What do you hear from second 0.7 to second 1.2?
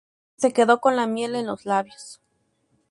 con la